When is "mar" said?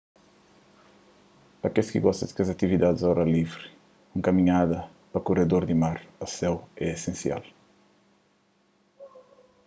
5.83-5.97